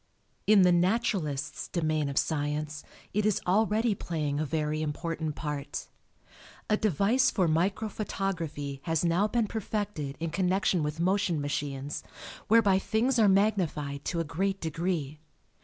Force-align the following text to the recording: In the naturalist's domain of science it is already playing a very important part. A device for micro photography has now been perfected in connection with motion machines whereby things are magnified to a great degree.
In 0.47 0.63
the 0.63 0.71
naturalist's 0.71 1.67
domain 1.67 2.09
of 2.09 2.17
science 2.17 2.83
it 3.13 3.23
is 3.23 3.39
already 3.45 3.93
playing 3.93 4.39
a 4.39 4.45
very 4.47 4.81
important 4.81 5.35
part. 5.35 5.89
A 6.71 6.75
device 6.75 7.29
for 7.29 7.47
micro 7.47 7.87
photography 7.87 8.79
has 8.85 9.05
now 9.05 9.27
been 9.27 9.45
perfected 9.45 10.17
in 10.19 10.31
connection 10.31 10.81
with 10.81 10.99
motion 10.99 11.39
machines 11.39 12.01
whereby 12.47 12.79
things 12.79 13.19
are 13.19 13.29
magnified 13.29 14.03
to 14.05 14.19
a 14.19 14.23
great 14.23 14.59
degree. 14.59 15.19